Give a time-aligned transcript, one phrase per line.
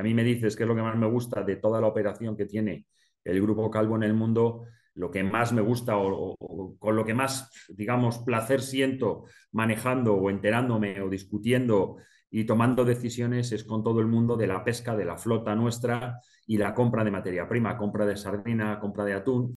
[0.00, 2.36] a mí me dices qué es lo que más me gusta de toda la operación
[2.36, 2.86] que tiene
[3.22, 6.36] el Grupo Calvo en el mundo, lo que más me gusta o,
[6.78, 11.98] con lo que más, digamos, placer siento manejando o enterándome o discutiendo
[12.30, 16.20] y tomando decisiones es con todo el mundo de la pesca, de la flota nuestra
[16.46, 19.54] y la compra de materia prima, compra de sardina, compra de atún.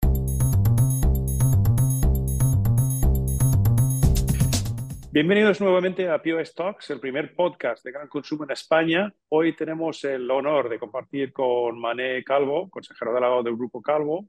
[5.14, 9.14] Bienvenidos nuevamente a Pio Stocks, el primer podcast de gran consumo en España.
[9.30, 14.28] Hoy tenemos el honor de compartir con Mané Calvo, consejero delegado del Grupo Calvo.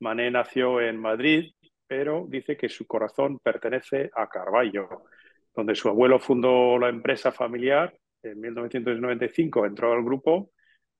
[0.00, 1.52] Mané nació en Madrid,
[1.86, 5.04] pero dice que su corazón pertenece a Carballo,
[5.54, 7.96] donde su abuelo fundó la empresa familiar.
[8.20, 10.50] En 1995 entró al grupo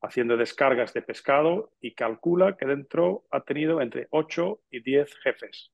[0.00, 5.73] haciendo descargas de pescado y calcula que dentro ha tenido entre 8 y 10 jefes.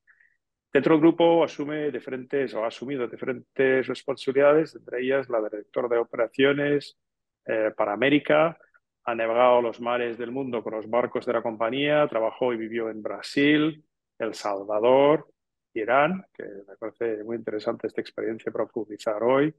[0.73, 5.89] Dentro del grupo asume diferentes o ha asumido diferentes responsabilidades, entre ellas la de director
[5.89, 6.97] de operaciones
[7.45, 8.57] eh, para América,
[9.03, 12.89] ha navegado los mares del mundo con los barcos de la compañía, trabajó y vivió
[12.89, 13.83] en Brasil,
[14.17, 15.27] El Salvador,
[15.73, 19.53] Irán, que me parece muy interesante esta experiencia profundizar hoy.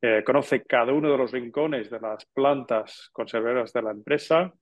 [0.00, 4.52] Eh, conoce cada uno de los rincones de las plantas conserveras de la empresa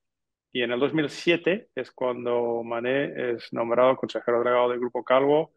[0.51, 5.53] y en el 2007 es cuando Mané es nombrado consejero delegado del Grupo Calvo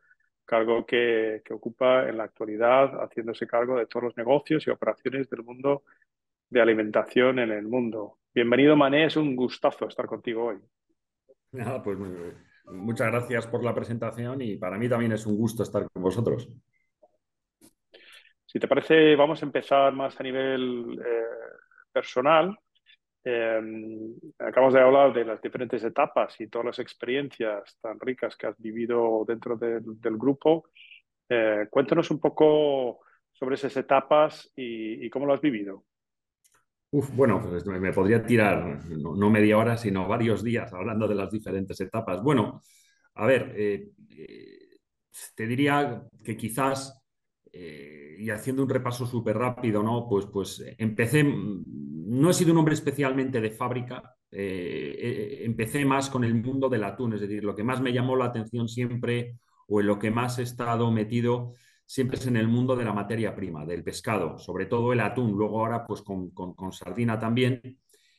[0.49, 5.43] cargo que, ocupa en la actualidad, haciéndose cargo de todos los negocios y operaciones del
[5.43, 5.83] mundo
[6.49, 8.21] de alimentación en el mundo.
[8.35, 10.57] Bienvenido, Mané, es un gustazo estar contigo hoy.
[11.85, 11.99] pues
[12.65, 16.49] muchas gracias por la presentación y para mí también es un gusto estar con vosotros.
[18.47, 21.59] Si te parece, vamos a empezar más a nivel eh,
[21.93, 22.59] personal.
[23.25, 23.61] Eh,
[24.39, 28.57] acabamos de hablar de las diferentes etapas y todas las experiencias tan ricas que has
[28.59, 29.83] vivido dentro del,
[30.17, 30.71] grupo.
[31.29, 33.01] Eh, cuéntanos un poco
[33.33, 35.85] sobre esas etapas y, cómo lo has vivido.
[36.91, 41.81] bueno, pues me podría tirar no, media hora, sino varios días hablando de las diferentes
[41.81, 42.23] etapas.
[42.23, 42.63] Bueno,
[43.15, 43.91] a ver, eh,
[45.35, 46.95] te diría que quizás
[47.51, 50.07] y haciendo un repaso súper rápido, ¿no?
[50.09, 51.25] Pues, pues empecé
[52.09, 56.69] no he sido un hombre especialmente de fábrica, eh, eh, empecé más con el mundo
[56.71, 59.37] del atún, es decir, lo que más me llamó la atención siempre
[59.69, 61.53] o en lo que más he estado metido
[61.85, 65.33] siempre es en el mundo de la materia prima, del pescado, sobre todo el atún,
[65.33, 66.33] luego ahora pues con,
[66.73, 67.61] sardina también,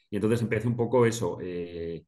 [0.10, 1.38] y entonces empecé un poco eso.
[1.42, 2.04] Eh,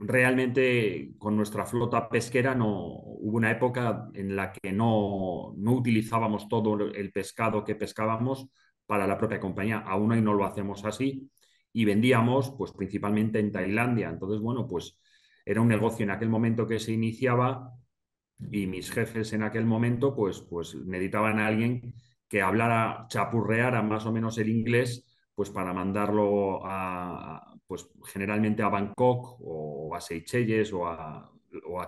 [0.00, 6.48] realmente con nuestra flota pesquera no hubo una época en la que no, no utilizábamos
[6.48, 8.48] todo el pescado que pescábamos
[8.88, 9.80] para la propia compañía.
[9.80, 11.30] Aún hoy no lo hacemos así
[11.74, 14.08] y vendíamos pues principalmente en Tailandia.
[14.08, 14.98] Entonces, bueno, pues
[15.44, 17.70] era un negocio en aquel momento que se iniciaba
[18.50, 21.94] y mis jefes en aquel momento pues, pues necesitaban a alguien
[22.28, 28.70] que hablara, chapurreara más o menos el inglés pues para mandarlo a, pues generalmente a
[28.70, 31.30] Bangkok o a Seychelles o a,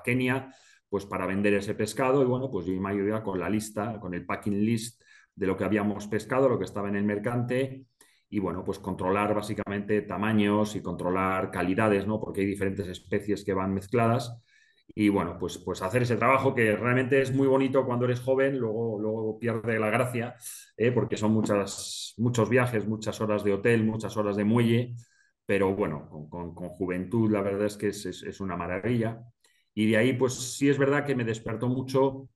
[0.05, 0.55] Kenia
[0.88, 4.12] pues para vender ese pescado y bueno, pues yo me ayudaba con la lista, con
[4.12, 5.03] el packing list
[5.34, 7.86] de lo que habíamos pescado, lo que estaba en el mercante
[8.28, 12.20] y bueno, pues controlar básicamente tamaños y controlar calidades, ¿no?
[12.20, 14.40] Porque hay diferentes especies que van mezcladas
[14.94, 18.58] y bueno, pues, pues hacer ese trabajo que realmente es muy bonito cuando eres joven,
[18.58, 20.36] luego, luego pierde la gracia,
[20.76, 20.92] ¿eh?
[20.92, 24.94] porque son muchas, muchos viajes, muchas horas de hotel, muchas horas de muelle,
[25.46, 29.20] pero bueno, con, con, juventud la verdad es que es, es, es, una maravilla.
[29.74, 32.28] Y de ahí, pues sí es verdad que me despertó mucho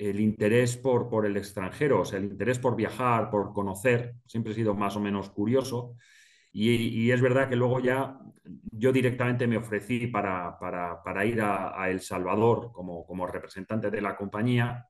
[0.00, 4.52] el interés por, por el extranjero, o sea, el interés por viajar, por conocer, siempre
[4.52, 5.96] he sido más o menos curioso.
[6.52, 8.18] Y, es verdad que luego ya
[8.72, 10.56] yo directamente me ofrecí para,
[11.24, 14.86] ir a, El Salvador como, como representante de la compañía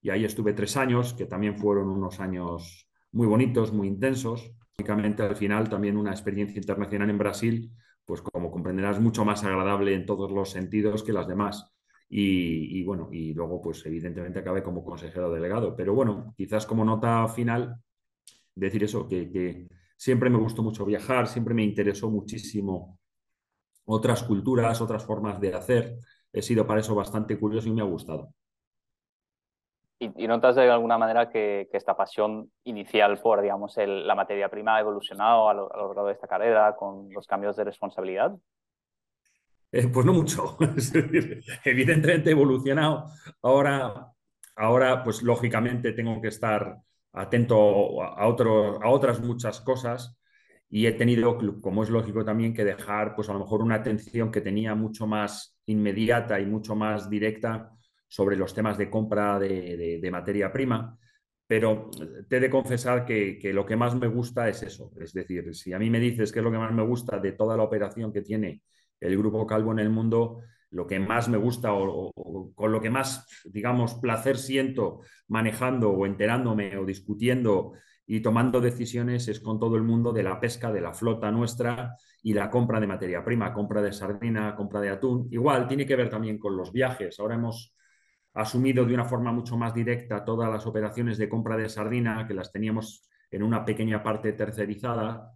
[0.00, 4.52] y ahí estuve tres años, que también fueron unos años muy bonitos, muy intensos.
[4.76, 7.72] Básicamente al final también una experiencia internacional en Brasil,
[8.04, 11.72] pues como comprenderás, mucho más agradable en todos los sentidos que las demás.
[12.14, 15.74] Y, bueno, y luego pues evidentemente acabé como consejero delegado.
[15.74, 17.76] Pero bueno, quizás como nota final,
[18.54, 22.98] decir eso, que, siempre me gustó mucho viajar, siempre me interesó muchísimo
[23.86, 25.96] otras culturas, otras formas de hacer.
[26.30, 28.28] He sido para eso bastante curioso y me ha gustado.
[29.98, 34.80] ¿Y, notas de alguna manera que, esta pasión inicial por, digamos, la materia prima ha
[34.80, 38.36] evolucionado a lo largo de esta carrera con los cambios de responsabilidad?
[39.72, 40.56] Eh, pues no mucho.
[41.64, 43.06] evidentemente he evolucionado.
[43.42, 44.08] Ahora,
[44.56, 46.76] ahora, pues lógicamente tengo que estar
[47.14, 50.16] atento a, a otras muchas cosas
[50.68, 54.30] y he tenido, como es lógico también, que dejar, pues a lo mejor una atención
[54.30, 57.70] que tenía mucho más inmediata y mucho más directa
[58.08, 60.98] sobre los temas de compra de materia prima
[61.52, 61.90] pero
[62.30, 64.90] te he de confesar que, lo que más me gusta es eso.
[64.98, 67.32] Es decir, si a mí me dices qué es lo que más me gusta de
[67.32, 68.62] toda la operación que tiene
[69.02, 70.40] el Grupo Calvo en el mundo,
[70.70, 72.12] lo que más me gusta o,
[72.54, 77.72] con lo que más, digamos, placer siento manejando o enterándome o discutiendo
[78.06, 81.96] y tomando decisiones es con todo el mundo de la pesca, de la flota nuestra
[82.22, 85.28] y la compra de materia prima, compra de sardina, compra de atún.
[85.30, 87.18] Igual, tiene que ver también con los viajes.
[87.20, 87.74] Ahora hemos
[88.34, 92.34] asumido de una forma mucho más directa todas las operaciones de compra de sardina, que
[92.34, 95.32] las teníamos en una pequeña parte tercerizada.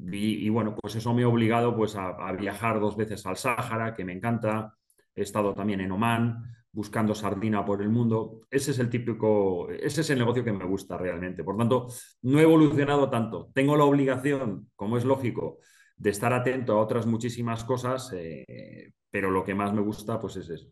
[0.00, 4.04] Y, bueno, pues eso me ha obligado pues, a, viajar dos veces al Sáhara, que
[4.04, 4.74] me encanta.
[5.14, 8.42] He estado también en Omán, buscando sardina por el mundo.
[8.50, 11.42] Ese es el típico, ese es el negocio que me gusta realmente.
[11.42, 11.88] Por tanto,
[12.22, 13.50] no he evolucionado tanto.
[13.52, 15.58] Tengo la obligación, como es lógico,
[15.96, 20.36] de estar atento a otras muchísimas cosas, eh, pero lo que más me gusta pues
[20.36, 20.68] es eso.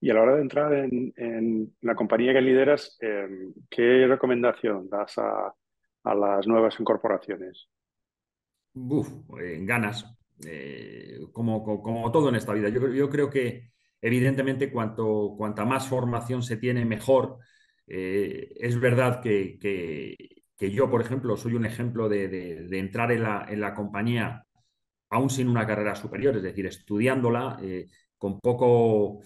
[0.00, 5.18] Y a la hora de entrar en, la compañía que lideras, em, ¿qué recomendación das
[5.18, 5.52] a,
[6.04, 7.68] las nuevas incorporaciones?
[8.74, 9.08] Uf,
[9.40, 10.06] eh, ganas,
[10.46, 12.68] eh, como, como, todo en esta vida.
[12.68, 13.70] Yo, creo que
[14.00, 17.38] evidentemente cuanto, cuanta más formación se tiene, mejor.
[17.86, 23.24] Eh, es verdad que, que, yo, por ejemplo, soy un ejemplo de, de, entrar en
[23.24, 24.44] la, en la, compañía
[25.10, 27.58] aún sin una carrera superior, es decir, estudiándola
[28.16, 29.20] con poco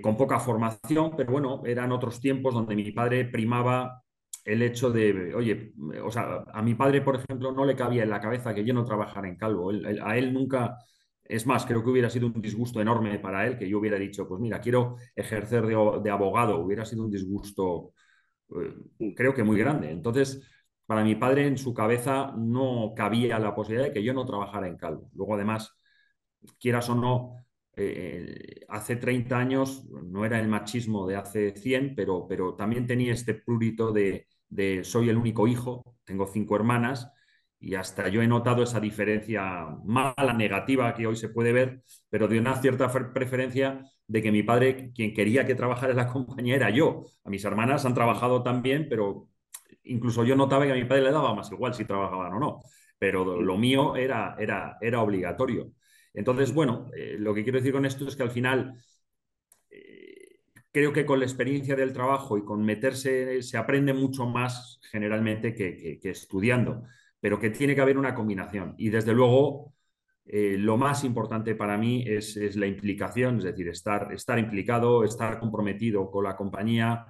[0.00, 4.01] con poca formación, pero bueno, eran otros tiempos donde mi padre primaba
[4.44, 5.72] el hecho de, oye,
[6.02, 8.74] o sea, a mi padre, por ejemplo, no le cabía en la cabeza que yo
[8.74, 9.70] no trabajara en Calvo.
[9.70, 10.78] a él nunca,
[11.24, 14.26] es más, creo que hubiera sido un disgusto enorme para él que yo hubiera dicho,
[14.28, 17.92] pues mira, quiero ejercer de, abogado, hubiera sido un disgusto,
[18.50, 19.90] eh, creo que muy grande.
[19.90, 20.42] Entonces,
[20.86, 24.68] para mi padre en su cabeza no cabía la posibilidad de que yo no trabajara
[24.68, 25.10] en Calvo.
[25.14, 25.76] Luego, además,
[26.60, 27.36] quieras o no,
[27.76, 33.12] eh, hace 30 años no era el machismo de hace 100, pero, pero también tenía
[33.12, 34.26] este prurito de,
[34.82, 37.10] soy el único hijo, tengo cinco hermanas
[37.58, 42.26] y hasta yo he notado esa diferencia mala, negativa que hoy se puede ver, pero
[42.26, 46.56] de una cierta preferencia de que mi padre, quien quería que trabajara en la compañía,
[46.56, 47.04] era yo.
[47.24, 49.28] A mis hermanas han trabajado también, pero
[49.84, 52.62] incluso yo notaba que a mi padre le daba más igual si trabajaban o no,
[52.98, 55.72] pero lo mío era, era, era obligatorio.
[56.14, 58.74] Entonces, bueno, eh, lo que quiero decir con esto es que al final
[60.72, 65.54] creo que con la experiencia del trabajo y con meterse se aprende mucho más generalmente
[65.54, 66.84] que, estudiando,
[67.20, 68.74] pero que tiene que haber una combinación.
[68.78, 69.74] Y desde luego,
[70.24, 75.38] eh, lo más importante para mí es, la implicación, es decir, estar, estar implicado, estar
[75.38, 77.06] comprometido con la compañía,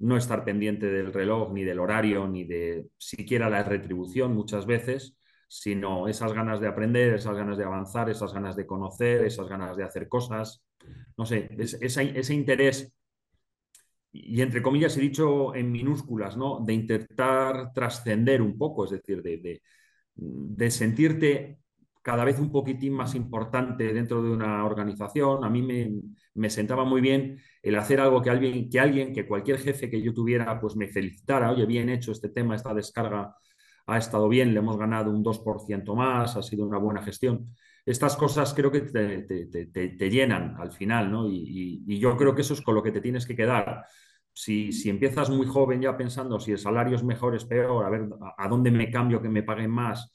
[0.00, 5.16] no estar pendiente del reloj, ni del horario, ni de siquiera la retribución muchas veces
[5.48, 9.76] sino esas ganas de aprender, esas ganas de avanzar, esas ganas de conocer, esas ganas
[9.76, 10.64] de hacer cosas.
[11.16, 12.92] No sé, ese, interés,
[14.16, 16.60] y entre comillas he dicho en minúsculas, ¿no?
[16.64, 19.60] De intentar trascender un poco, es decir, de,
[20.14, 21.58] de, sentirte
[22.00, 25.44] cada vez un poquitín más importante dentro de una organización.
[25.44, 25.90] A mí me,
[26.34, 30.00] me, sentaba muy bien el hacer algo que alguien, que alguien, que cualquier jefe que
[30.00, 33.34] yo tuviera, pues me felicitara, oye, bien hecho este tema, esta descarga
[33.86, 37.54] ha estado bien, le hemos ganado un 2% más, ha sido una buena gestión.
[37.84, 41.28] Estas cosas creo que te, llenan al final, ¿no?
[41.28, 43.84] Y, yo creo que eso es con lo que te tienes que quedar.
[44.36, 47.88] Si, si, empiezas muy joven ya pensando si el salario es mejor, es peor, a
[47.88, 50.12] ver a, dónde me cambio que me paguen más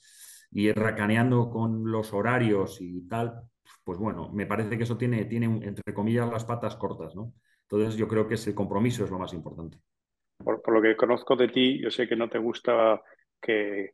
[0.51, 3.41] y racaneando con los horarios y tal,
[3.83, 7.33] pues bueno, me parece que eso tiene, tiene entre comillas, las patas cortas, ¿no?
[7.61, 9.77] Entonces yo creo que ese compromiso es lo más importante.
[10.43, 13.01] Por, por, lo que conozco de ti, yo sé que no te gusta
[13.39, 13.93] que,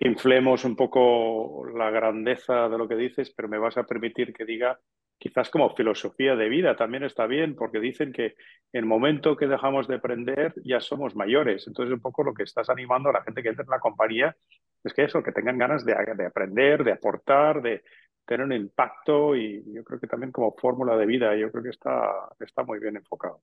[0.00, 4.44] inflemos un poco la grandeza de lo que dices, pero me vas a permitir que
[4.44, 4.80] diga
[5.20, 8.36] quizás como filosofía de vida también está bien, porque dicen que
[8.72, 11.66] el momento que dejamos de aprender ya somos mayores.
[11.66, 14.34] Entonces, un poco lo que estás animando a la gente que entra en la compañía
[14.82, 17.82] es que eso, que tengan ganas de, de aprender, de aportar, de
[18.24, 21.70] tener un impacto y yo creo que también como fórmula de vida, yo creo que
[21.70, 23.42] está, está muy bien enfocado.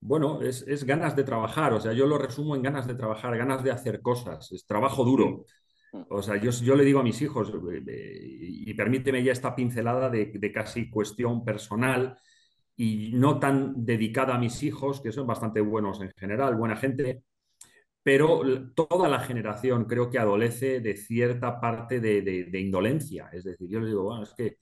[0.00, 3.62] Bueno, es, ganas de trabajar, o sea, yo lo resumo en ganas de trabajar, ganas
[3.62, 5.44] de hacer cosas, es trabajo duro.
[5.92, 6.02] Mm.
[6.10, 9.54] O sea, yo, yo le digo a mis hijos, eh, eh, y permíteme ya esta
[9.54, 12.16] pincelada de, casi cuestión personal
[12.76, 17.22] y no tan dedicada a mis hijos, que son bastante buenos en general, buena gente,
[18.02, 18.40] pero
[18.74, 23.28] toda la generación creo que adolece de cierta parte de, indolencia.
[23.32, 24.58] Es decir, yo le digo, bueno, es que,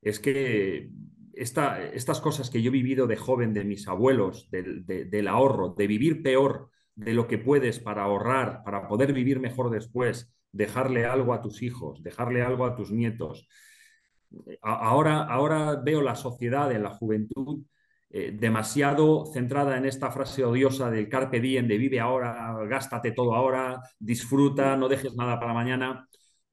[0.00, 0.90] es que
[1.34, 6.22] estas cosas que yo he vivido de joven de mis abuelos, del, ahorro, de vivir
[6.22, 11.42] peor de lo que puedes para ahorrar, para poder vivir mejor después, dejarle algo a
[11.42, 13.48] tus hijos, dejarle algo a tus nietos.
[14.62, 17.64] Ahora, ahora veo la sociedad en la juventud
[18.12, 23.34] eh, demasiado centrada en esta frase odiosa del carpe diem, de vive ahora, gástate todo
[23.34, 26.08] ahora, disfruta, no dejes nada para mañana.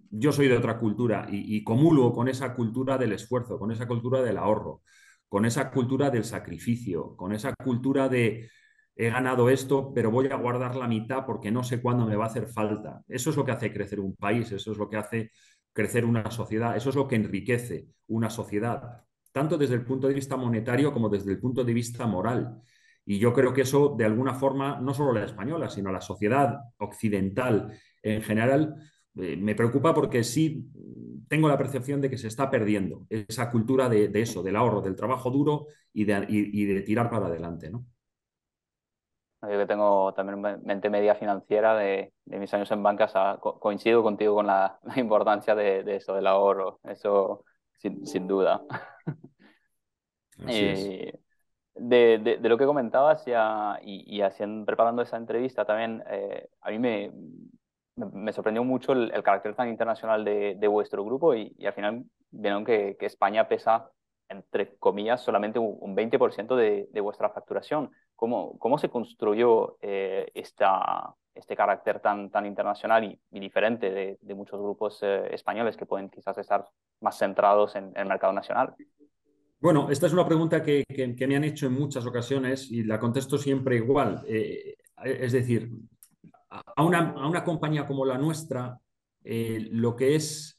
[0.10, 3.88] Yo soy de otra cultura y, y comulgo con esa cultura del esfuerzo, con esa
[3.88, 4.84] cultura del ahorro,
[5.28, 8.50] con esa cultura del sacrificio, con esa cultura de
[8.98, 12.26] he ganado esto, pero voy a guardar la mitad porque no sé cuándo me va
[12.26, 13.04] a hacer falta.
[13.08, 15.32] Eso es lo que hace crecer un país, eso es lo que hace
[15.72, 20.16] crecer una sociedad, eso es lo que enriquece una sociedad tanto desde el punto de
[20.16, 22.60] vista monetario como desde el punto de vista moral.
[23.06, 26.58] Y yo creo que eso, de alguna forma, no solo la española, sino la sociedad
[26.78, 28.74] occidental en general,
[29.16, 30.66] eh, me preocupa porque sí
[31.28, 34.96] tengo la percepción de que se está perdiendo esa cultura de, eso, del ahorro, del
[34.96, 37.70] trabajo duro y de, tirar para adelante.
[37.70, 37.86] ¿no?
[39.42, 44.48] Yo que tengo también mente media financiera de, mis años en bancas, coincido contigo con
[44.48, 47.44] la, importancia de, eso, del ahorro, eso
[47.78, 48.62] sin duda.
[50.48, 51.20] Eh,
[51.74, 57.12] de, lo que comentabas y, haciendo, preparando esa entrevista también, eh, a mí me,
[57.96, 62.96] me, sorprendió mucho el, carácter tan internacional de, vuestro grupo y, al final vieron que,
[63.00, 63.90] España pesa,
[64.30, 67.92] entre comillas, solamente un, 20% de, vuestra facturación.
[68.18, 74.60] ¿Cómo, cómo se construyó eh, esta, este carácter tan, tan internacional y, diferente de, muchos
[74.60, 76.68] grupos españoles que pueden quizás estar
[77.00, 78.76] más centrados en el mercado nacional?
[79.60, 80.84] Bueno, esta es una pregunta que,
[81.28, 84.24] me han hecho en muchas ocasiones y la contesto siempre igual.
[84.28, 85.72] Eh, es decir,
[86.50, 88.80] a una, compañía como la nuestra,
[89.24, 90.57] eh, lo que es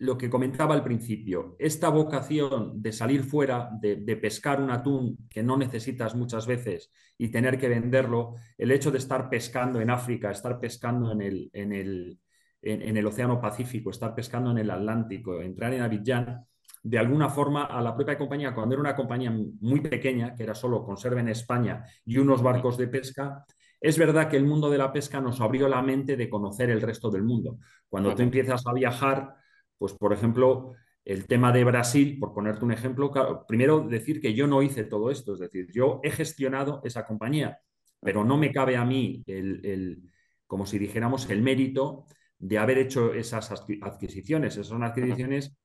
[0.00, 5.42] lo que comentaba al principio, esta vocación de salir fuera, de, pescar un atún que
[5.42, 10.30] no necesitas muchas veces y tener que venderlo, el hecho de estar pescando en África,
[10.30, 12.18] estar pescando en el, en el,
[12.62, 16.46] en el Océano Pacífico, estar pescando en el Atlántico, entrar en Abidjan,
[16.82, 19.30] de alguna forma a la propia compañía, cuando era una compañía
[19.60, 23.44] muy pequeña, que era solo conserva en España y unos barcos de pesca,
[23.78, 26.80] es verdad que el mundo de la pesca nos abrió la mente de conocer el
[26.80, 27.58] resto del mundo.
[27.88, 29.39] Cuando tú empiezas a viajar,
[29.80, 30.72] pues por ejemplo,
[31.06, 33.10] el tema de Brasil, por ponerte un ejemplo,
[33.48, 37.58] primero decir que yo no hice todo esto, es decir, yo he gestionado esa compañía,
[37.98, 40.02] pero no me cabe a mí el,
[40.46, 42.04] como si dijéramos, el mérito
[42.38, 44.52] de haber hecho esas adquisiciones.
[44.52, 45.56] Esas son adquisiciones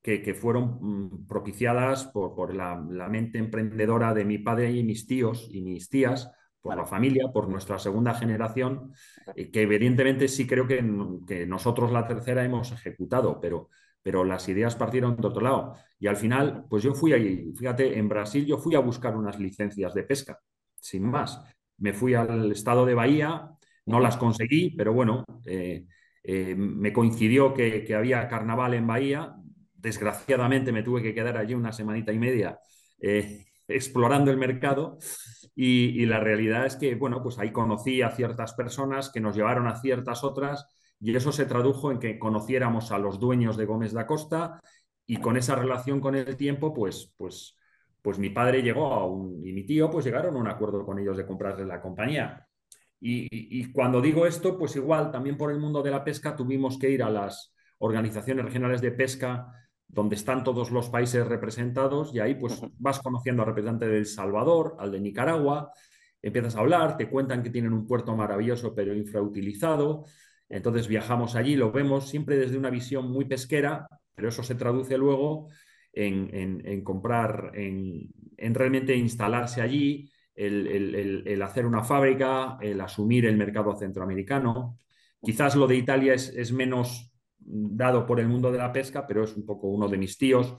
[0.00, 2.76] que, fueron mm, propiciadas por, la,
[3.08, 6.30] mente emprendedora de mi padre y mis tíos y mis tías,
[6.64, 8.94] por la familia, por nuestra segunda generación,
[9.34, 10.82] que evidentemente sí creo que,
[11.26, 13.68] que, nosotros la tercera hemos ejecutado, pero,
[14.02, 15.74] pero las ideas partieron de otro lado.
[15.98, 19.38] Y al final, pues yo fui ahí, fíjate, en Brasil yo fui a buscar unas
[19.38, 20.40] licencias de pesca,
[20.80, 21.38] sin más.
[21.76, 23.50] Me fui al estado de Bahía,
[23.84, 25.84] no las conseguí, pero bueno, eh,
[26.22, 29.36] eh, me coincidió que, que, había carnaval en Bahía,
[29.74, 32.58] desgraciadamente me tuve que quedar allí una semanita y media
[32.98, 34.98] eh, explorando el mercado
[35.54, 39.66] y, la realidad es que, bueno, pues ahí conocí a ciertas personas que nos llevaron
[39.66, 40.66] a ciertas otras
[41.00, 44.60] y eso se tradujo en que conociéramos a los dueños de Gómez da Costa
[45.06, 47.56] y con esa relación con el tiempo, pues, pues,
[48.02, 50.98] pues mi padre llegó a un, y mi tío pues llegaron a un acuerdo con
[50.98, 52.46] ellos de comprarles la compañía.
[53.00, 56.88] y cuando digo esto, pues igual también por el mundo de la pesca tuvimos que
[56.90, 59.46] ir a las organizaciones regionales de pesca
[59.88, 64.06] donde están todos los países representados y ahí pues vas conociendo al representante de El
[64.06, 65.70] Salvador, al de Nicaragua,
[66.20, 70.04] empiezas a hablar, te cuentan que tienen un puerto maravilloso pero infrautilizado,
[70.48, 74.98] entonces viajamos allí, lo vemos siempre desde una visión muy pesquera, pero eso se traduce
[74.98, 75.48] luego
[75.92, 78.10] en, comprar, en,
[78.54, 84.78] realmente instalarse allí, el, hacer una fábrica, el asumir el mercado centroamericano.
[85.22, 87.13] Quizás lo de Italia es menos
[87.46, 90.56] dado por el mundo de la pesca, pero es un poco uno de mis tíos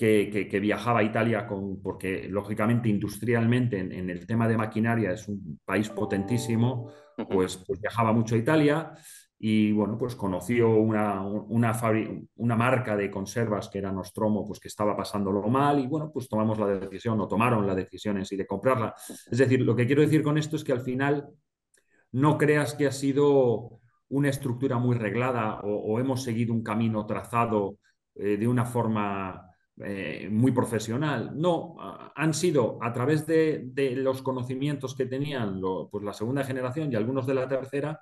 [0.00, 5.60] que, viajaba a Italia con, porque lógicamente industrialmente en, el tema de maquinaria es un
[5.62, 6.90] país potentísimo,
[7.28, 8.92] pues, pues, viajaba mucho a Italia
[9.38, 11.78] y bueno, pues conoció una, una,
[12.36, 16.28] una, marca de conservas que era Nostromo, pues que estaba pasándolo mal y bueno, pues
[16.28, 18.94] tomamos la decisión o tomaron la decisión en sí de comprarla.
[19.30, 21.28] Es decir, lo que quiero decir con esto es que al final
[22.12, 23.80] no creas que ha sido
[24.10, 27.78] una estructura muy reglada o, hemos seguido un camino trazado
[28.14, 31.32] eh, de una forma eh, muy profesional.
[31.34, 31.76] No,
[32.14, 37.26] han sido a través de, los conocimientos que tenían pues la segunda generación y algunos
[37.26, 38.00] de la tercera,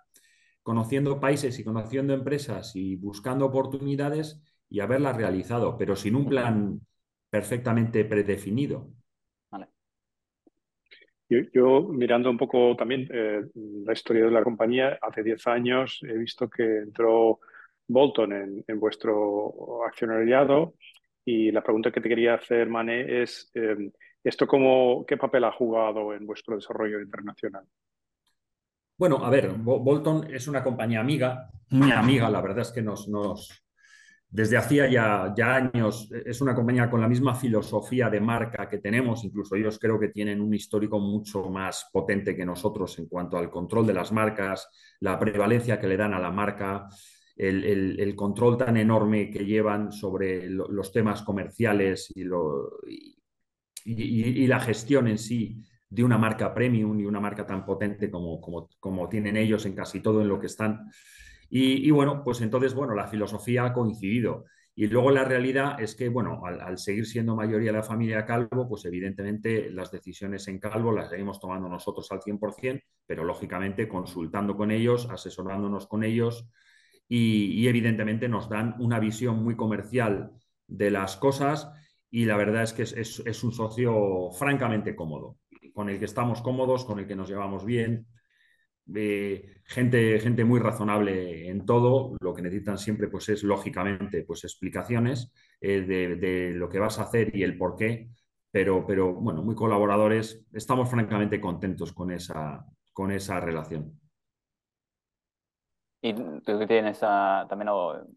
[0.63, 6.81] conociendo países y conociendo empresas y buscando oportunidades y haberlas realizado, pero sin un plan
[7.31, 8.91] perfectamente predefinido.
[11.29, 13.43] Yo, mirando un poco también eh,
[13.85, 17.41] la historia de la compañía, hace 10 años he visto que entró
[17.87, 20.75] Bolton en, vuestro accionariado
[21.25, 23.93] y la pregunta que te quería hacer, Mané, es, em,
[24.23, 27.65] ¿Esto cómo, qué papel ha jugado en vuestro desarrollo internacional?
[28.97, 33.09] Bueno, a ver, Bolton es una compañía amiga, muy amiga, la verdad es que nos,
[33.09, 33.63] nos
[34.31, 34.89] desde hacía
[35.35, 39.79] ya, años, es una compañía con la misma filosofía de marca que tenemos, incluso ellos
[39.79, 43.95] creo que tienen un histórico mucho más potente que nosotros en cuanto al control de
[43.95, 44.69] las marcas,
[45.01, 46.89] la prevalencia que le dan a la marca,
[47.37, 52.25] el, control tan enorme que llevan sobre los temas comerciales y,
[54.47, 58.41] la gestión en sí de una marca premium y una marca tan potente como,
[58.79, 60.91] como tienen ellos en casi todo en lo que están.
[61.51, 64.45] Y, bueno, pues entonces, bueno, la filosofía ha coincidido.
[64.75, 68.69] Y luego la realidad es que, bueno, al, seguir siendo mayoría de la familia Calvo,
[68.69, 74.57] pues evidentemente las decisiones en Calvo las seguimos tomando nosotros al 100%, pero lógicamente consultando
[74.57, 76.49] con ellos, asesorándonos con ellos
[77.09, 80.31] y, evidentemente nos dan una visión muy comercial
[80.67, 81.71] de las cosas
[82.11, 85.39] y la verdad es que es, un socio francamente cómodo,
[85.75, 88.07] con el que estamos cómodos, con el que nos llevamos bien.
[88.95, 94.45] Eh, gente, gente muy razonable en todo, lo que necesitan siempre pues es lógicamente pues
[94.45, 98.09] explicaciones eh, de, lo que vas a hacer y el por qué,
[98.51, 103.99] pero, pero bueno, muy colaboradores, estamos francamente contentos con esa, con esa relación.
[106.01, 107.69] Y tú que tienes también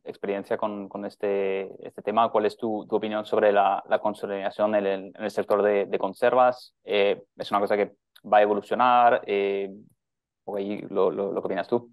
[0.04, 4.76] experiencia con, con, este, este tema, ¿cuál es tu, tu opinión sobre la, la consolidación
[4.76, 6.76] en el, en el, sector de, de conservas?
[6.84, 7.94] Eh, ¿Es una cosa que
[8.32, 9.24] va a evolucionar?
[9.26, 9.72] Eh,
[10.52, 11.92] ¿O ahí lo, lo, lo, que opinas tú?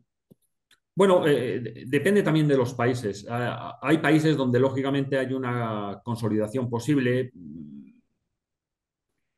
[0.95, 3.27] Bueno, eh, depende también de los países.
[3.31, 7.33] Ah, hay países donde lógicamente hay una consolidación posible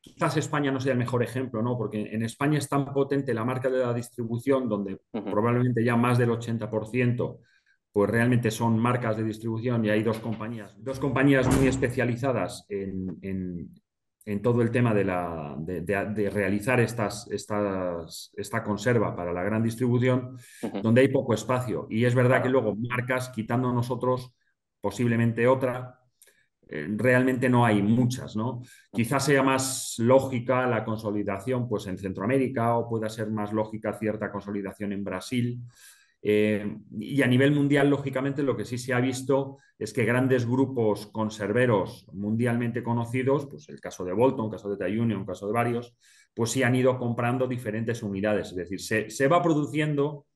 [0.01, 1.77] Quizás España no sea el mejor ejemplo, ¿no?
[1.77, 6.17] Porque en España es tan potente la marca de la distribución, donde probablemente ya más
[6.17, 7.37] del 80%
[7.93, 13.69] pues realmente son marcas de distribución y hay dos compañías, dos compañías muy especializadas en,
[14.39, 20.37] todo el tema de, la, de, realizar estas, estas, esta conserva para la gran distribución,
[20.83, 21.87] donde hay poco espacio.
[21.89, 24.31] Y es verdad que luego marcas, quitando nosotros
[24.79, 25.99] posiblemente otra,
[26.67, 28.61] eh, realmente no hay muchas, ¿no?
[28.93, 34.31] Quizás sea más lógica la consolidación pues, en Centroamérica o pueda ser más lógica cierta
[34.31, 35.59] consolidación en Brasil.
[36.23, 40.47] Eh, y a nivel mundial, lógicamente, lo que sí se ha visto es que grandes
[40.47, 45.47] grupos conserveros mundialmente conocidos, pues el caso de Bolton, el caso de Tayunion, el caso
[45.47, 45.95] de varios,
[46.33, 48.49] pues sí han ido comprando diferentes unidades.
[48.49, 50.27] Es decir, se, va produciendo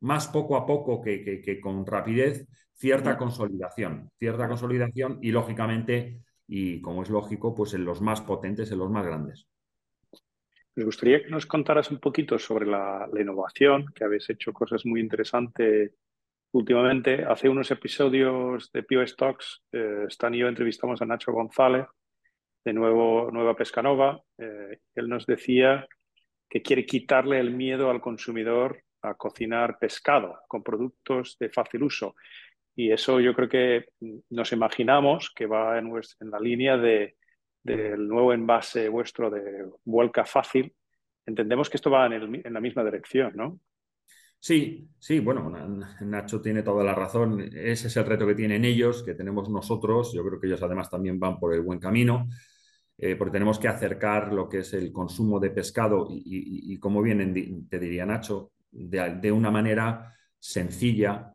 [0.00, 7.02] más poco a poco que con rapidez cierta consolidación, cierta consolidación y lógicamente, y como
[7.02, 9.48] es lógico, pues en los más potentes, en los más grandes.
[10.76, 15.00] Me gustaría que nos contaras un poquito sobre la, innovación, que habéis hecho cosas muy
[15.00, 15.92] interesantes
[16.52, 17.24] últimamente.
[17.24, 21.86] Hace unos episodios de Pio Stocks, eh, Stan y yo entrevistamos a Nacho González
[22.64, 24.20] de nuevo, Nueva Pescanova.
[24.38, 25.86] Eh, él nos decía
[26.48, 32.16] que quiere quitarle el miedo al consumidor a cocinar pescado con productos de fácil uso.
[32.74, 33.84] Y eso yo creo que
[34.30, 37.16] nos imaginamos que va en, la línea de,
[37.64, 40.72] del nuevo envase vuestro de vuelca fácil.
[41.26, 43.58] Entendemos que esto va en, la misma dirección, ¿no?
[44.38, 45.50] Sí, sí, bueno,
[46.02, 47.40] Nacho tiene toda la razón.
[47.40, 50.12] Ese es el reto que tienen ellos, que tenemos nosotros.
[50.12, 52.28] Yo creo que ellos además también van por el buen camino,
[52.98, 57.66] eh, porque tenemos que acercar lo que es el consumo de pescado y, como bien
[57.70, 61.32] te diría Nacho, de, una manera sencilla,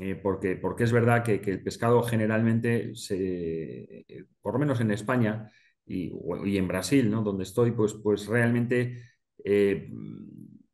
[0.00, 4.04] eh, porque, porque es verdad que, el pescado generalmente, se,
[4.42, 5.48] por lo menos en España
[5.90, 7.22] y, en Brasil, ¿no?
[7.22, 9.02] donde estoy, pues, pues realmente
[9.44, 9.90] eh,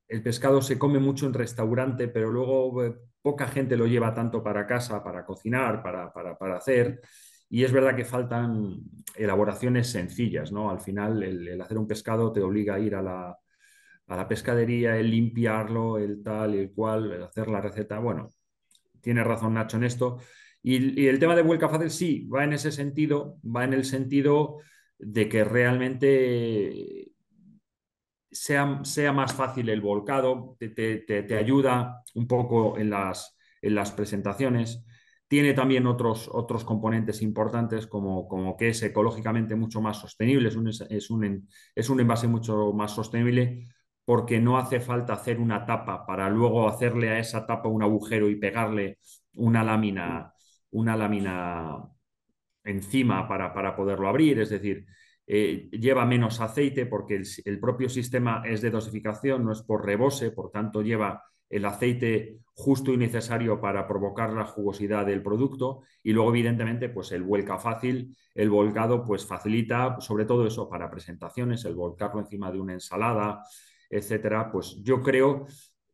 [0.09, 4.43] el pescado se come mucho en restaurante, pero luego eh, poca gente lo lleva tanto
[4.43, 7.01] para casa, para cocinar, para, para, hacer.
[7.49, 8.81] Y es verdad que faltan
[9.15, 10.71] elaboraciones sencillas, ¿no?
[10.71, 13.39] Al final, el, hacer un pescado te obliga a ir a la,
[14.09, 17.99] a la pescadería, el limpiarlo, el tal y el cual, hacer la receta.
[17.99, 18.35] Bueno,
[19.01, 20.19] tiene razón Nacho en esto.
[20.63, 24.59] Y, el tema de vuelca fácil sí, va en ese sentido, va en el sentido
[24.99, 27.13] de que realmente
[28.31, 34.85] sea, sea más fácil el volcado, te, ayuda un poco en las, en las presentaciones.
[35.29, 40.57] Tiene también otros, otros componentes importantes como, como que es ecológicamente mucho más sostenible, es
[40.57, 43.67] un, es, un, es un envase mucho más sostenible
[44.05, 48.31] porque no hace falta hacer una tapa para luego hacerle a esa tapa un agujero
[48.31, 48.99] y pegarle
[49.35, 50.33] una lámina,
[50.71, 51.83] una lámina
[52.67, 54.41] encima para, para poderlo abrir.
[54.41, 54.87] Es decir,
[55.27, 60.31] eh, lleva menos aceite porque el, propio sistema es de dosificación, no es por rebose,
[60.31, 66.13] por tanto lleva el aceite justo y necesario para provocar la jugosidad del producto y
[66.13, 71.65] luego evidentemente pues el vuelca fácil, el volcado pues facilita sobre todo eso para presentaciones,
[71.65, 73.43] el volcarlo encima de una ensalada,
[73.91, 75.47] etcétera, pues yo creo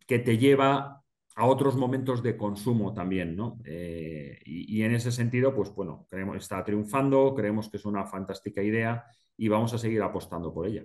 [0.06, 1.01] que te lleva
[1.36, 3.58] a otros momentos de consumo también, ¿no?
[3.64, 8.62] Eh, y, en ese sentido, pues bueno, creemos está triunfando, creemos que es una fantástica
[8.62, 9.04] idea
[9.36, 10.84] y vamos a seguir apostando por ella.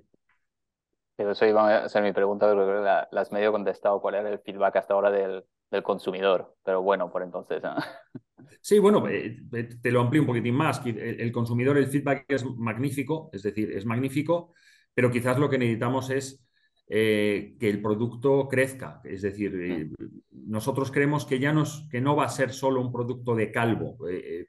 [1.18, 4.30] Eso iba a ser mi pregunta, pero creo que la, has medio contestado cuál era
[4.30, 7.62] el feedback hasta ahora del, del consumidor, pero bueno, por entonces.
[8.62, 10.82] Sí, bueno, eh, eh, te lo amplío un poquitín más.
[10.86, 14.54] El, consumidor, el feedback es magnífico, es decir, es magnífico,
[14.94, 16.47] pero quizás lo que necesitamos es
[16.90, 19.02] eh, que el producto crezca.
[19.04, 20.50] Es decir, mm.
[20.50, 21.54] nosotros creemos que ya
[21.92, 23.98] que no va a ser solo un producto de calvo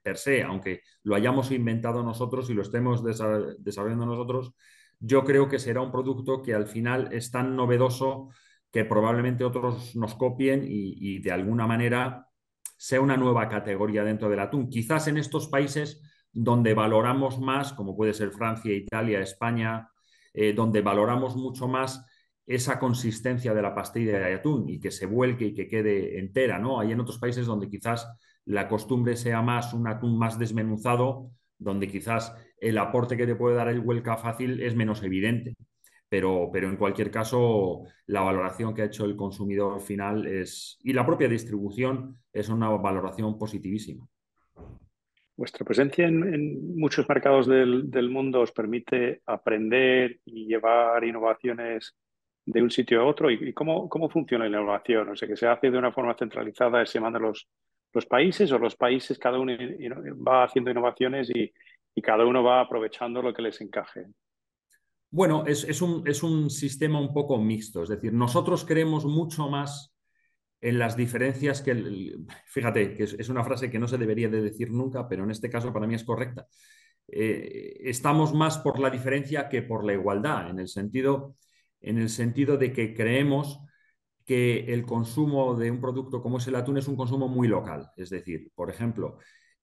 [0.02, 4.54] per se, aunque lo hayamos inventado nosotros y lo estemos desarrollando nosotros,
[5.00, 8.30] yo creo que será un producto que al final es tan novedoso
[8.70, 12.26] que probablemente otros nos copien y, de alguna manera
[12.76, 14.68] sea una nueva categoría dentro del atún.
[14.68, 19.88] Quizás en estos países donde valoramos más, como puede ser Francia, Italia, España,
[20.32, 22.04] eh, donde valoramos mucho más
[22.48, 26.58] esa consistencia de la pastilla de atún y que se vuelque y que quede entera,
[26.58, 26.80] ¿no?
[26.80, 28.08] Hay en otros países donde quizás
[28.46, 33.54] la costumbre sea más un atún más desmenuzado, donde quizás el aporte que te puede
[33.56, 35.56] dar el vuelca fácil es menos evidente.
[36.08, 40.94] Pero, pero, en cualquier caso, la valoración que ha hecho el consumidor final es, y
[40.94, 44.06] la propia distribución es una valoración positivísima.
[45.36, 51.94] Vuestra presencia en, muchos mercados del, del, mundo os permite aprender y llevar innovaciones
[52.50, 53.30] de un sitio a otro.
[53.30, 55.10] ¿Y, cómo, cómo, funciona la innovación?
[55.10, 57.48] O sea, que se hace de una forma centralizada, se mandan los,
[57.92, 59.52] los países o los países cada uno
[60.26, 61.52] va haciendo innovaciones y,
[61.94, 64.06] y cada uno va aprovechando lo que les encaje.
[65.10, 69.94] Bueno, es, un, sistema un poco mixto, es decir, nosotros creemos mucho más
[70.60, 74.70] en las diferencias que, fíjate, que es, una frase que no se debería de decir
[74.70, 76.46] nunca, pero en este caso para mí es correcta.
[77.06, 81.36] Eh, estamos más por la diferencia que por la igualdad, en el sentido,
[81.80, 83.60] en el sentido de que creemos
[84.24, 87.90] que el consumo de un producto como es el atún es un consumo muy local.
[87.96, 89.18] Es decir, por ejemplo,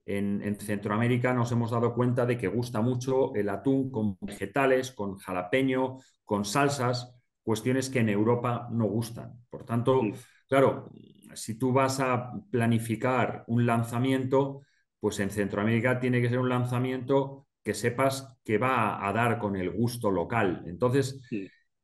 [0.06, 5.18] en, Centroamérica nos hemos dado cuenta de que gusta mucho el atún con vegetales, con
[5.18, 9.34] jalapeño, con salsas, cuestiones que en Europa no gustan.
[9.50, 10.02] Por tanto,
[10.48, 10.90] claro,
[11.34, 14.62] si tú vas a planificar un lanzamiento,
[15.00, 19.56] pues en Centroamérica tiene que ser un lanzamiento que sepas que va a dar con
[19.56, 20.64] el gusto local.
[20.68, 21.22] Entonces,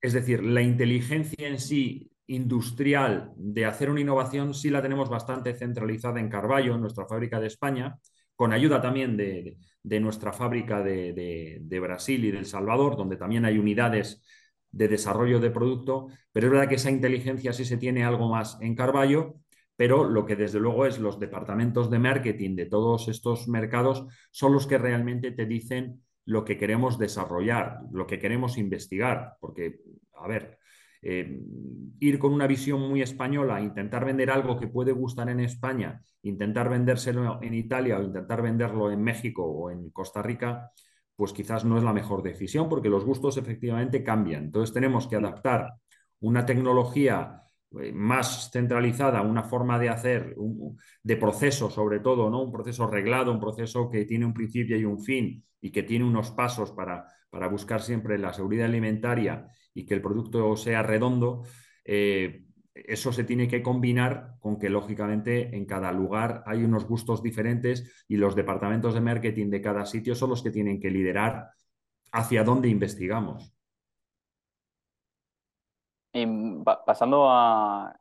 [0.02, 5.54] es decir, la inteligencia en sí industrial de hacer una innovación sí la tenemos bastante
[5.54, 7.98] centralizada en Carballo, en nuestra fábrica de España,
[8.36, 9.58] con ayuda también de,
[10.00, 14.24] nuestra fábrica de, Brasil y del Salvador, donde también hay unidades
[14.72, 18.58] de desarrollo de producto, pero es verdad que esa inteligencia sí se tiene algo más
[18.62, 19.36] en Carballo,
[19.76, 24.54] pero lo que desde luego es los departamentos de marketing de todos estos mercados son
[24.54, 29.82] los que realmente te dicen lo que queremos desarrollar, lo que queremos investigar, porque,
[30.14, 30.60] a ver,
[31.02, 31.40] eh,
[32.00, 36.70] ir con una visión muy española, intentar vender algo que puede gustar en España, intentar
[36.70, 40.72] vendérselo en Italia o intentar venderlo en México o en Costa Rica,
[41.16, 44.46] pues quizás no es la mejor decisión porque los gustos efectivamente cambian.
[44.46, 45.74] Entonces tenemos que adaptar
[46.20, 47.42] una tecnología
[47.94, 50.36] más centralizada, una forma de hacer,
[51.04, 52.44] de proceso sobre todo, ¿no?
[52.44, 56.06] un proceso reglado, un proceso que tiene un principio y un fin y que tiene
[56.06, 61.44] unos pasos para, para buscar siempre la seguridad alimentaria y que el producto sea redondo,
[61.86, 67.22] eh, eso se tiene que combinar con que, lógicamente, en cada lugar hay unos gustos
[67.22, 71.50] diferentes y los departamentos de marketing de cada sitio son los que tienen que liderar
[72.12, 73.54] hacia dónde investigamos.
[76.14, 76.26] Y
[76.86, 77.96] pasando a,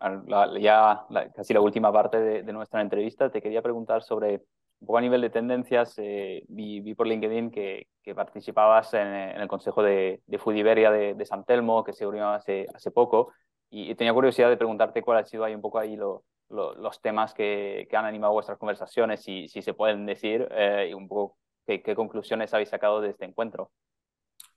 [0.60, 4.42] ya casi la última parte de, nuestra entrevista, te quería preguntar sobre
[4.80, 9.84] un poco a nivel de tendencias, eh, vi, por LinkedIn que, participabas en, el consejo
[9.84, 13.32] de, de de, de, San Telmo, que se unió hace, hace poco,
[13.70, 17.86] y, tenía curiosidad de preguntarte cuál ha sido ahí un poco ahí los temas que,
[17.92, 22.52] han animado vuestras conversaciones, si, si se pueden decir, eh, y un poco qué, conclusiones
[22.52, 23.70] habéis sacado de este encuentro.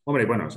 [0.06, 0.50] Hombre, bueno,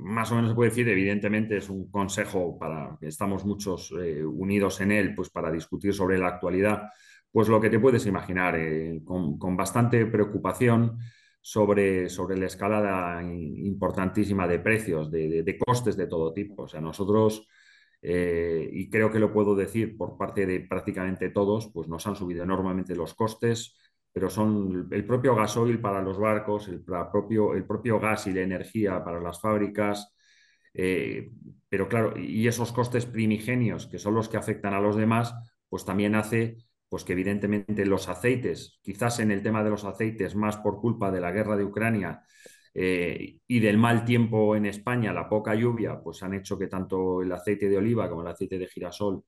[0.00, 4.24] más o menos se puede decir, evidentemente es un consejo para que estamos muchos eh,
[4.24, 6.88] unidos en él, pues para discutir sobre la actualidad
[7.30, 10.98] pues lo que te puedes imaginar, eh, con, bastante preocupación
[11.40, 16.64] sobre, sobre la escalada importantísima de precios, de, costes de todo tipo.
[16.64, 17.46] O sea, nosotros,
[18.02, 22.16] eh, y creo que lo puedo decir por parte de prácticamente todos, pues nos han
[22.16, 23.76] subido enormemente los costes,
[24.18, 28.40] pero son el propio gasoil para los barcos, el, propio, el propio gas y la
[28.42, 30.12] energía para las fábricas,
[30.74, 31.30] Eh,
[31.68, 35.34] pero claro, y esos costes primigenios, que son los que afectan a los demás,
[35.68, 40.34] pues también hace pues que evidentemente los aceites, quizás en el tema de los aceites,
[40.36, 42.22] más por culpa de la guerra de Ucrania
[42.74, 47.22] eh, y del mal tiempo en España, la poca lluvia, pues han hecho que tanto
[47.22, 49.24] el aceite de oliva como el aceite de girasol,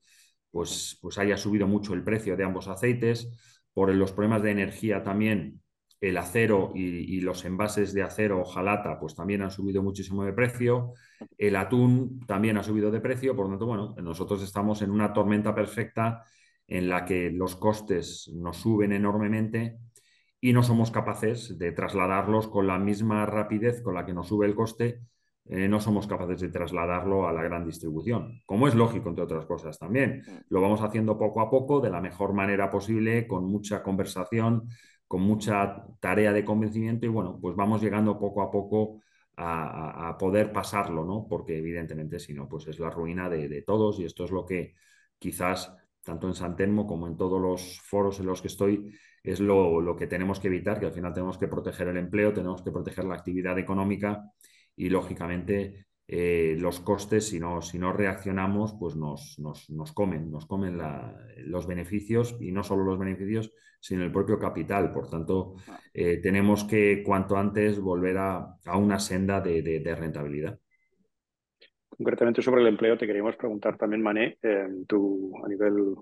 [0.51, 3.29] pues, pues haya subido mucho el precio de ambos aceites.
[3.73, 5.61] Por los problemas de energía también,
[6.01, 10.93] el acero y, los envases de acero jalata, pues también han subido muchísimo de precio.
[11.37, 13.35] El atún también ha subido de precio.
[13.35, 16.23] Por lo tanto, bueno, nosotros estamos en una tormenta perfecta
[16.67, 19.77] en la que los costes nos suben enormemente
[20.39, 24.47] y no somos capaces de trasladarlos con la misma rapidez con la que nos sube
[24.47, 25.01] el coste,
[25.45, 29.45] eh, no somos capaces de trasladarlo a la gran distribución, como es lógico, entre otras
[29.45, 30.23] cosas también.
[30.49, 34.69] Lo vamos haciendo poco a poco, de la mejor manera posible, con mucha conversación,
[35.07, 39.01] con mucha tarea de convencimiento y bueno, pues vamos llegando poco a poco
[39.37, 41.25] a, poder pasarlo, ¿no?
[41.27, 44.45] Porque evidentemente si no, pues es la ruina de, de todos y esto es lo
[44.45, 44.75] que
[45.17, 45.73] quizás
[46.03, 50.07] tanto en Santelmo como en todos los foros en los que estoy, es lo, que
[50.07, 53.15] tenemos que evitar, que al final tenemos que proteger el empleo, tenemos que proteger la
[53.15, 54.23] actividad económica
[54.75, 60.45] y, lógicamente, eh, los costes, si no, si no reaccionamos, pues nos, nos, comen, nos
[60.45, 60.77] comen
[61.45, 64.91] los beneficios y no solo los beneficios, sino el propio capital.
[64.91, 65.55] Por tanto,
[65.93, 70.59] eh, tenemos que cuanto antes volver a, una senda de rentabilidad
[72.01, 75.95] concretamente sobre el empleo, te queríamos preguntar también, Mané, eh, tú a nivel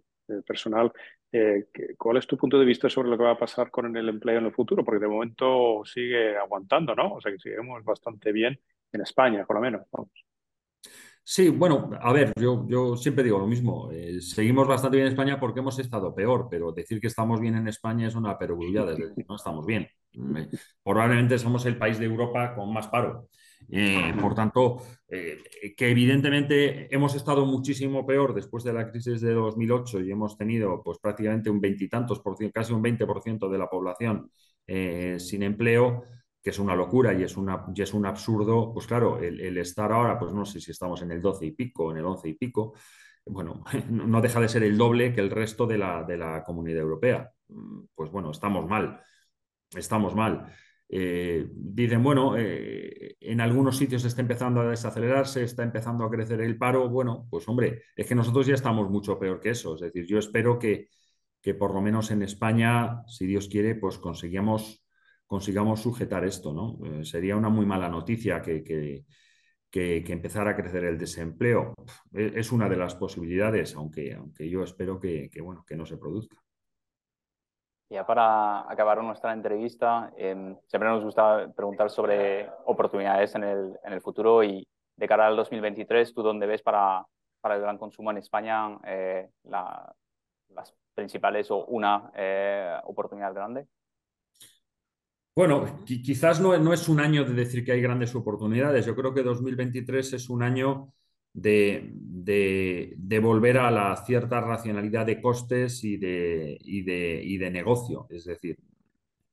[0.45, 0.91] personal,
[1.31, 4.09] eh, ¿cuál es tu punto de vista sobre lo que va a pasar con el
[4.09, 4.83] empleo en el futuro?
[4.83, 7.13] Porque de momento sigue aguantando, ¿no?
[7.13, 8.59] O sea que seguimos bastante bien
[8.91, 9.81] en España, por lo menos.
[11.23, 13.91] Sí, bueno, a ver, yo, yo siempre digo lo mismo.
[14.19, 17.67] seguimos bastante bien en España porque hemos estado peor, pero decir que estamos bien en
[17.67, 18.95] España es una perogrullada,
[19.27, 19.87] no estamos bien.
[20.83, 23.29] Probablemente somos el país de Europa con más paro.
[23.72, 29.34] Eh, por tanto, eh, que evidentemente hemos estado muchísimo peor después de la crisis de
[29.34, 33.69] 2008 y hemos tenido pues prácticamente un veintitantos por ciento, casi un 20% de la
[33.69, 34.32] población
[34.65, 36.06] eh, sin empleo,
[36.41, 39.91] que es una locura y es, una, y es un absurdo, pues claro, el, estar
[39.91, 42.34] ahora, pues no sé si estamos en el 12 y pico, en el 11 y
[42.36, 42.74] pico,
[43.26, 46.82] bueno, no deja de ser el doble que el resto de la, de la comunidad
[46.82, 47.32] europea.
[47.95, 49.02] Pues bueno, estamos mal,
[49.76, 50.54] estamos mal.
[50.91, 56.41] Eh, dicen, bueno, eh, en algunos sitios está empezando a desacelerarse, está empezando a crecer
[56.41, 56.89] el paro.
[56.89, 59.75] Bueno, pues hombre, es que nosotros ya estamos mucho peor que eso.
[59.75, 60.89] Es decir, yo espero que,
[61.41, 64.84] que por lo menos en España, si Dios quiere, pues consigamos,
[65.28, 66.80] consigamos sujetar esto, ¿no?
[66.86, 69.06] Eh, sería una muy mala noticia que, que,
[69.69, 71.75] que, empezara a crecer el desempleo.
[72.12, 76.38] Es una de las posibilidades, aunque, aunque yo espero que, bueno, que no se produzca.
[77.89, 83.93] Ya para acabar nuestra entrevista, em, siempre nos gusta preguntar sobre oportunidades en el, en
[83.93, 87.04] el, futuro y de cara al 2023, ¿tú dónde ves para,
[87.41, 93.65] para el gran consumo en España eh, las principales o una eh, oportunidad grande?
[95.36, 98.86] Bueno, quizás no, no, es un año de decir que hay grandes oportunidades.
[98.86, 100.93] Yo creo que 2023 es un año
[101.41, 108.08] de, de, volver a la cierta racionalidad de costes y de, y, y de, negocio.
[108.10, 108.58] Es decir,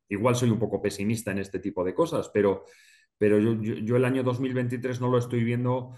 [0.09, 2.65] igual soy un poco pesimista en este tipo de cosas, pero,
[3.19, 5.95] pero yo, yo, el año 2023 no lo estoy viendo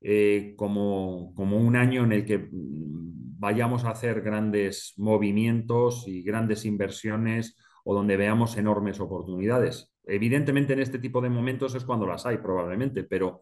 [0.00, 6.64] eh, como, como un año en el que vayamos a hacer grandes movimientos y grandes
[6.64, 9.92] inversiones o donde veamos enormes oportunidades.
[10.04, 13.40] Evidentemente en este tipo de momentos es cuando las hay probablemente, pero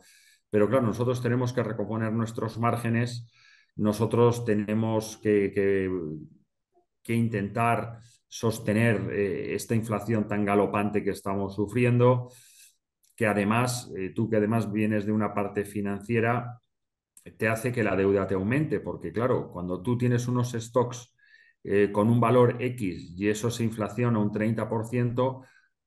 [0.50, 3.30] pero claro, nosotros tenemos que recomponer nuestros márgenes,
[3.76, 5.88] nosotros tenemos que,
[7.06, 12.30] intentar sostener eh, esta inflación tan galopante que estamos sufriendo,
[13.16, 16.60] que además, eh, tú que además vienes de una parte financiera,
[17.36, 21.14] te hace que la deuda te aumente, porque claro, cuando tú tienes unos stocks
[21.62, 25.44] eh, con un valor X y eso se inflaciona un 30%,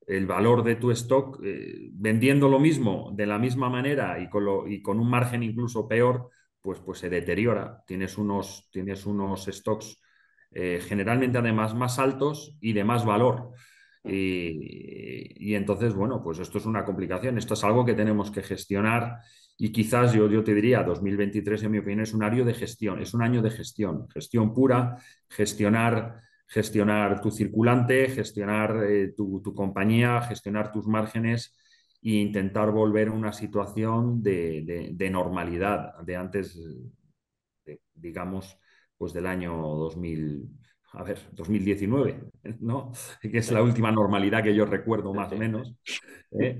[0.07, 4.71] el valor de tu stock, eh, vendiendo lo mismo de la misma manera y con,
[4.71, 6.29] y con, un margen incluso peor,
[6.61, 7.83] pues, pues se deteriora.
[7.85, 9.99] Tienes unos, tienes unos stocks
[10.55, 13.51] eh, generalmente además más altos y de más valor.
[14.05, 19.19] Y, entonces, bueno, pues esto es una complicación, esto es algo que tenemos que gestionar
[19.57, 23.01] y quizás yo, yo te diría, 2023 en mi opinión es un año de gestión,
[23.01, 24.97] es un año de gestión, gestión pura,
[25.29, 31.57] gestionar gestionar tu circulante, gestionar eh, tu, compañía, gestionar tus márgenes
[32.01, 36.59] e intentar volver a una situación de, normalidad de antes,
[37.93, 38.57] digamos,
[38.97, 40.49] pues del año 2000,
[40.93, 42.19] a ver, 2019,
[42.59, 42.91] ¿no?
[43.21, 45.75] Que es la última normalidad que yo recuerdo más o menos.
[46.39, 46.59] ¿eh?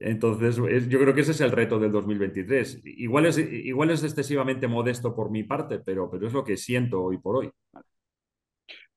[0.00, 0.56] Entonces,
[0.88, 2.82] yo creo que ese es el reto del 2023.
[2.84, 7.02] Igual es, igual es excesivamente modesto por mi parte, pero, pero es lo que siento
[7.02, 7.50] hoy por hoy.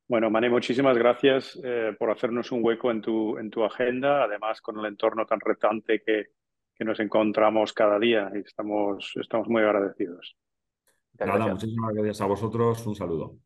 [0.08, 4.62] Bueno, Mane, muchísimas gracias eh, por hacernos un hueco en tu, en tu agenda, además
[4.62, 6.28] con el entorno tan retante que,
[6.76, 10.38] que nos encontramos cada día y estamos, estamos muy agradecidos.
[11.18, 12.86] Nada, muchísimas gracias a vosotros.
[12.86, 13.38] Un saludo.